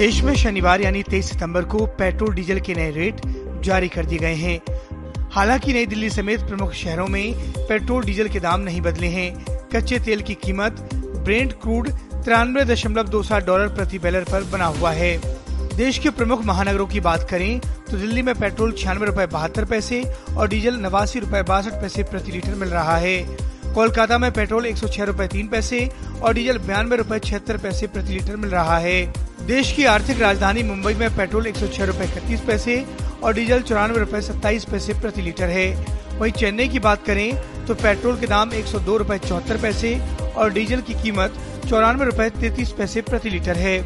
देश 0.00 0.22
में 0.22 0.34
शनिवार 0.34 0.80
यानी 0.80 1.02
23 1.02 1.30
सितंबर 1.30 1.64
को 1.64 1.86
पेट्रोल, 1.86 2.32
डीजल 2.34 2.60
के 2.60 2.74
नए 2.74 2.90
रेट 2.90 3.20
जारी 3.62 3.88
कर 3.88 4.06
दिए 4.06 4.18
गए 4.18 4.34
हैं। 4.34 4.60
हालाँकि 5.32 5.72
नई 5.72 5.86
दिल्ली 5.86 6.08
समेत 6.10 6.40
प्रमुख 6.40 6.72
शहरों 6.72 7.06
में 7.06 7.34
पेट्रोल, 7.58 8.04
डीजल 8.04 8.28
के 8.28 8.40
दाम 8.40 8.60
नहीं 8.60 8.80
बदले 8.80 9.06
हैं। 9.06 9.44
कच्चे 9.74 9.98
तेल 9.98 10.22
की 10.22 10.34
कीमत 10.34 10.80
ब्रेंड 10.94 11.52
क्रूड 11.52 11.90
तिरानवे 11.90 12.64
दशमलव 12.64 13.08
दो 13.08 13.22
सात 13.22 13.46
डॉलर 13.46 13.68
प्रति 13.68 13.98
बैलर 13.98 14.24
पर 14.24 14.44
बना 14.44 14.66
हुआ 14.70 14.92
है। 14.92 15.16
देश 15.76 15.98
के 15.98 16.10
प्रमुख 16.10 16.44
महानगरों 16.44 16.86
की 16.86 17.00
बात 17.00 17.28
करें 17.30 17.60
तो 17.90 17.96
दिल्ली 17.96 18.22
में 18.22 18.34
पेट्रोल 18.34 18.72
छियानवे 18.72 19.06
रूपए 19.06 19.26
बहत्तर 19.26 19.64
पैसे 19.64 20.02
और 20.36 20.48
डीजल 20.48 20.80
नवासी 20.80 21.20
रूपए 21.20 21.42
बासठ 21.42 21.80
पैसे 21.82 22.02
प्रति 22.02 22.32
लीटर 22.32 22.54
मिल 22.54 22.68
रहा 22.68 22.96
है। 22.96 23.18
कोलकाता 23.74 24.16
में 24.18 24.30
पेट्रोल 24.32 24.66
एक 24.66 24.76
सौ 24.76 24.88
छह 24.88 25.04
रूपए 25.04 25.26
तीन 25.28 25.48
पैसे 25.48 25.88
और 26.22 26.34
डीजल 26.34 26.58
बयानवे 26.60 26.96
रूपए 26.96 27.18
छिहत्तर 27.18 27.56
पैसे 27.58 27.86
प्रति 27.86 28.12
लीटर 28.12 28.36
मिल 28.36 28.50
रहा 28.50 28.78
है। 28.78 29.12
देश 29.46 29.72
की 29.72 29.84
आर्थिक 29.84 30.20
राजधानी 30.20 30.62
मुंबई 30.62 30.94
में 30.94 31.16
पेट्रोल 31.16 31.46
एक 31.46 31.56
सौ 31.56 31.66
छह 31.68 31.84
रूपए 31.84 32.04
इकतीस 32.04 32.40
पैसे 32.40 32.84
और 33.22 33.34
डीजल 33.34 33.62
चौरानवे 33.62 33.98
रूपए 33.98 34.20
सत्ताईस 34.22 34.64
पैसे 34.64 34.94
प्रति 34.94 35.22
लीटर 35.22 35.48
है। 35.48 35.68
वहीं 36.18 36.32
चेन्नई 36.32 36.68
की 36.68 36.78
बात 36.80 37.04
करें 37.06 37.66
तो 37.66 37.74
पेट्रोल 37.76 38.18
के 38.20 38.26
दाम 38.26 38.52
एक 38.52 38.66
सौ 38.66 38.78
दो 38.80 38.96
रूपए 38.96 39.18
चौहत्तर 39.18 39.60
पैसे 39.62 39.98
और 40.36 40.52
डीजल 40.52 40.80
की 40.80 40.94
कीमत 41.02 41.38
चौरानवे 41.68 42.04
रूपए 42.04 42.28
तैतीस 42.30 42.72
पैसे 42.72 43.02
प्रति 43.02 43.30
लीटर 43.30 43.58
है। 43.58 43.78